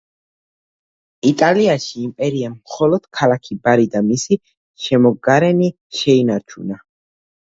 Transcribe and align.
იტალიაში 1.31 1.91
იმპერიამ 2.05 2.55
მხოლოდ 2.61 3.05
ქალაქი 3.19 3.57
ბარი 3.67 3.85
და 3.97 4.03
მისი 4.07 4.37
შემოგარენი 4.85 5.69
შეინარჩუნა. 5.99 6.83